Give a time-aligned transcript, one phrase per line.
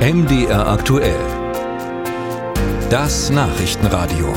[0.00, 1.20] MDR aktuell.
[2.88, 4.32] Das Nachrichtenradio.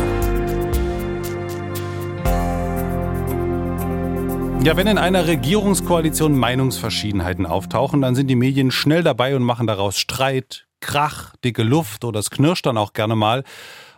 [4.62, 9.66] Ja, wenn in einer Regierungskoalition Meinungsverschiedenheiten auftauchen, dann sind die Medien schnell dabei und machen
[9.66, 13.46] daraus Streit, Krach, dicke Luft oder es knirscht dann auch gerne mal.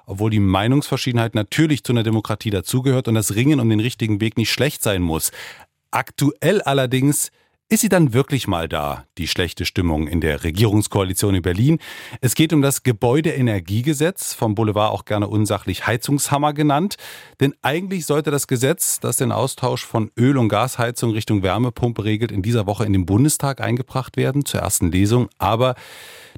[0.05, 4.37] Obwohl die Meinungsverschiedenheit natürlich zu einer Demokratie dazugehört und das Ringen um den richtigen Weg
[4.37, 5.31] nicht schlecht sein muss.
[5.89, 7.31] Aktuell allerdings
[7.67, 11.79] ist sie dann wirklich mal da, die schlechte Stimmung in der Regierungskoalition in Berlin?
[12.21, 16.97] Es geht um das Gebäudeenergiegesetz, vom Boulevard auch gerne unsachlich Heizungshammer genannt.
[17.39, 22.31] Denn eigentlich sollte das Gesetz, das den Austausch von Öl- und Gasheizung Richtung Wärmepumpe regelt,
[22.31, 25.27] in dieser Woche in den Bundestag eingebracht werden zur ersten Lesung.
[25.39, 25.73] Aber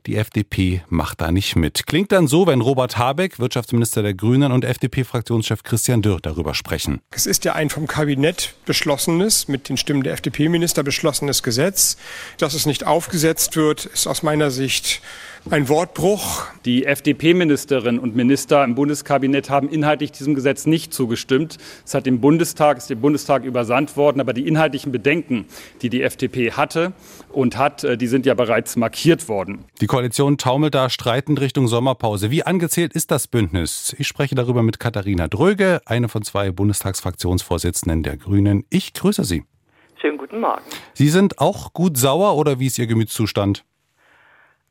[0.06, 1.88] die FDP macht da nicht mit.
[1.88, 7.02] Klingt dann so, wenn Robert Habeck, Wirtschaftsminister der Grünen und FDP-Fraktionschef Christian Dürr darüber sprechen.
[7.12, 11.98] Es ist ja ein vom Kabinett beschlossenes, mit den Stimmen der FDP-Minister beschlossenes Gesetz.
[12.38, 15.02] Dass es nicht aufgesetzt wird, ist aus meiner Sicht
[15.52, 16.46] ein Wortbruch.
[16.66, 21.58] Die FDP-Ministerinnen und Minister im Bundeskabinett haben inhaltlich diesem Gesetz nicht zugestimmt.
[21.86, 25.46] Es hat dem Bundestag, ist dem Bundestag übersandt worden, aber die inhaltlichen Bedenken,
[25.82, 26.94] die die FDP hatte
[27.30, 29.66] und hat, äh, die sind ja bereits markiert worden.
[29.82, 32.32] Die Koalition taumelt da streitend Richtung Sommerpause.
[32.32, 33.96] Wie angezählt ist das Bündnis?
[33.98, 38.66] Ich spreche darüber mit Katharina Dröge, eine von zwei Bundestagsfraktionsvorsitzenden der Grünen.
[38.70, 39.44] Ich grüße Sie.
[40.00, 40.62] Schönen guten Morgen.
[40.94, 43.64] Sie sind auch gut sauer oder wie ist Ihr Gemütszustand?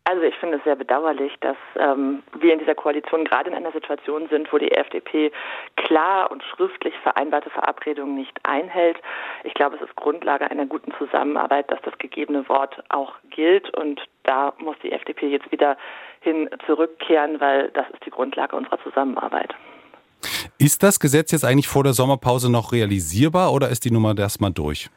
[0.08, 3.72] Also ich finde es sehr bedauerlich, dass ähm, wir in dieser Koalition gerade in einer
[3.72, 5.32] Situation sind, wo die FDP
[5.74, 8.98] klar und schriftlich vereinbarte Verabredungen nicht einhält.
[9.42, 13.76] Ich glaube, es ist Grundlage einer guten Zusammenarbeit, dass das gegebene Wort auch gilt.
[13.76, 15.76] Und da muss die FDP jetzt wieder
[16.20, 19.56] hin zurückkehren, weil das ist die Grundlage unserer Zusammenarbeit.
[20.56, 24.52] Ist das Gesetz jetzt eigentlich vor der Sommerpause noch realisierbar oder ist die Nummer erstmal
[24.52, 24.88] durch?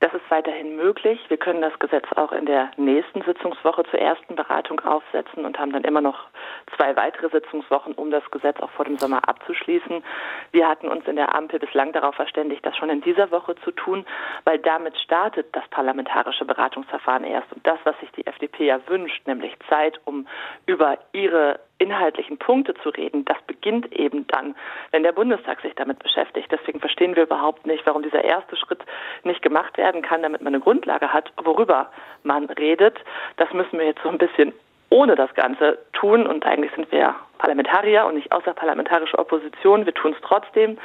[0.00, 1.18] Das ist weiterhin möglich.
[1.26, 5.72] Wir können das Gesetz auch in der nächsten Sitzungswoche zur ersten Beratung aufsetzen und haben
[5.72, 6.28] dann immer noch
[6.76, 10.04] zwei weitere Sitzungswochen, um das Gesetz auch vor dem Sommer abzuschließen.
[10.52, 13.72] Wir hatten uns in der Ampel bislang darauf verständigt, das schon in dieser Woche zu
[13.72, 14.06] tun,
[14.44, 17.52] weil damit startet das parlamentarische Beratungsverfahren erst.
[17.52, 20.28] Und das, was sich die FDP ja wünscht, nämlich Zeit, um
[20.66, 24.54] über ihre inhaltlichen Punkte zu reden, das beginnt eben dann,
[24.90, 26.48] wenn der Bundestag sich damit beschäftigt.
[26.50, 28.80] Deswegen verstehen wir überhaupt nicht, warum dieser erste Schritt
[29.24, 31.90] nicht gemacht werden kann, damit man eine Grundlage hat, worüber
[32.22, 32.98] man redet.
[33.36, 34.52] Das müssen wir jetzt so ein bisschen
[34.90, 36.26] ohne das Ganze tun.
[36.26, 39.86] Und eigentlich sind wir Parlamentarier und nicht außerparlamentarische Opposition.
[39.86, 40.78] Wir tun es trotzdem.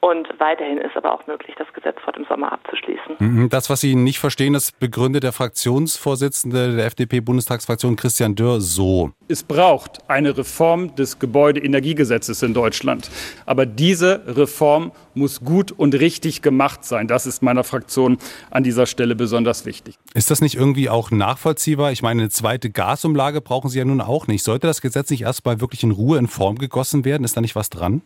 [0.00, 3.16] Und weiterhin ist aber auch möglich, das Gesetz vor dem Sommer abzuschließen.
[3.18, 3.48] Mhm.
[3.50, 9.10] Das, was Sie nicht verstehen, das begründet der Fraktionsvorsitzende der FDP-Bundestagsfraktion Christian Dörr so.
[9.30, 13.10] Es braucht eine Reform des Gebäudeenergiegesetzes in Deutschland.
[13.44, 17.08] Aber diese Reform muss gut und richtig gemacht sein.
[17.08, 18.16] Das ist meiner Fraktion
[18.50, 19.96] an dieser Stelle besonders wichtig.
[20.14, 21.92] Ist das nicht irgendwie auch nachvollziehbar?
[21.92, 24.42] Ich meine, eine zweite Gasumlage brauchen Sie ja nun auch nicht.
[24.42, 27.24] Sollte das Gesetz nicht erst mal wirklich in Ruhe in Form gegossen werden?
[27.24, 28.00] Ist da nicht was dran?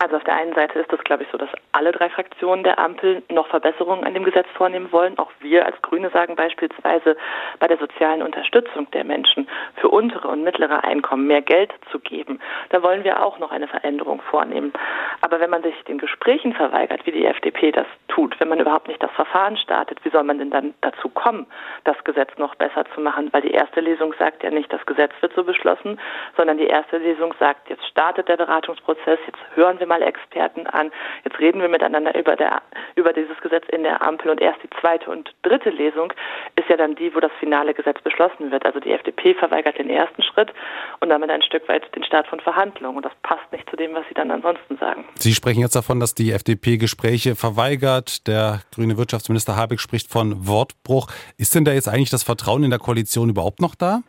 [0.00, 2.78] Also auf der einen Seite ist es, glaube ich, so, dass alle drei Fraktionen der
[2.78, 5.16] Ampel noch Verbesserungen an dem Gesetz vornehmen wollen.
[5.18, 7.16] Auch wir als Grüne sagen beispielsweise
[7.60, 12.40] bei der sozialen Unterstützung der Menschen für untere und mittlere Einkommen mehr Geld zu geben.
[12.70, 14.72] Da wollen wir auch noch eine Veränderung vornehmen.
[15.20, 18.88] Aber wenn man sich den Gesprächen verweigert, wie die FDP das tut, wenn man überhaupt
[18.88, 21.46] nicht das Verfahren startet, wie soll man denn dann dazu kommen,
[21.84, 23.28] das Gesetz noch besser zu machen?
[23.32, 25.98] Weil die erste Lesung sagt ja nicht, das Gesetz wird so beschlossen,
[26.36, 30.92] sondern die erste Lesung sagt, jetzt startet der Beratungsprozess, jetzt hören wir mal Experten an.
[31.24, 32.62] Jetzt reden wir miteinander über, der,
[32.94, 36.12] über dieses Gesetz in der Ampel und erst die zweite und dritte Lesung
[36.56, 38.64] ist ja dann die, wo das finale Gesetz beschlossen wird.
[38.64, 40.52] Also die FDP verweigert den ersten Schritt
[41.00, 42.96] und damit ein Stück weit den Start von Verhandlungen.
[42.96, 45.04] Und das passt nicht zu dem, was Sie dann ansonsten sagen.
[45.16, 48.03] Sie sprechen jetzt davon, dass die FDP Gespräche verweigert.
[48.26, 51.08] Der grüne Wirtschaftsminister Habeck spricht von Wortbruch.
[51.38, 54.00] Ist denn da jetzt eigentlich das Vertrauen in der Koalition überhaupt noch da?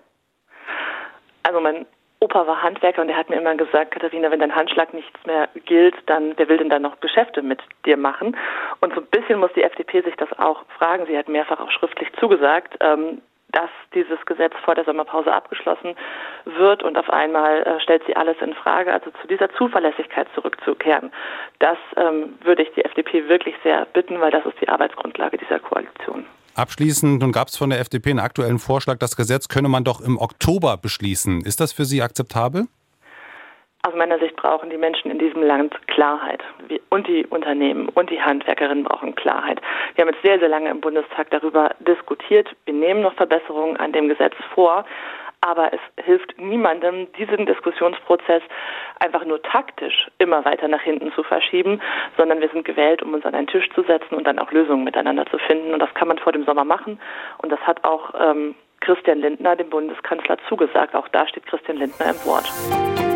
[1.44, 1.86] Also man
[2.20, 5.48] Opa war Handwerker und er hat mir immer gesagt, Katharina, wenn dein Handschlag nichts mehr
[5.66, 8.36] gilt, dann wer will denn dann noch Geschäfte mit dir machen?
[8.80, 11.06] Und so ein bisschen muss die FDP sich das auch fragen.
[11.06, 13.22] Sie hat mehrfach auch schriftlich zugesagt, ähm,
[13.56, 15.96] dass dieses Gesetz vor der Sommerpause abgeschlossen
[16.44, 18.94] wird und auf einmal äh, stellt sie alles in Frage.
[18.94, 21.12] Also zu dieser Zuverlässigkeit zurückzukehren,
[21.60, 25.60] das ähm, würde ich die FDP wirklich sehr bitten, weil das ist die Arbeitsgrundlage dieser
[25.60, 26.26] Koalition.
[26.56, 30.02] Abschließend, nun gab es von der FDP einen aktuellen Vorschlag, das Gesetz könne man doch
[30.02, 31.42] im Oktober beschließen.
[31.42, 32.68] Ist das für Sie akzeptabel?
[33.86, 36.44] Aus meiner Sicht brauchen die Menschen in diesem Land Klarheit.
[36.90, 39.62] Und die Unternehmen und die Handwerkerinnen brauchen Klarheit.
[39.94, 42.50] Wir haben jetzt sehr, sehr lange im Bundestag darüber diskutiert.
[42.66, 44.86] Wir nehmen noch Verbesserungen an dem Gesetz vor
[45.42, 48.42] aber es hilft niemandem, diesen Diskussionsprozess
[49.00, 51.82] einfach nur taktisch immer weiter nach hinten zu verschieben,
[52.18, 54.84] sondern wir sind gewählt, um uns an einen Tisch zu setzen und dann auch Lösungen
[54.84, 55.74] miteinander zu finden.
[55.74, 57.00] Und das kann man vor dem Sommer machen.
[57.38, 60.96] Und das hat auch ähm, Christian Lindner dem Bundeskanzler zugesagt.
[60.96, 63.15] Auch da steht Christian Lindner im Wort.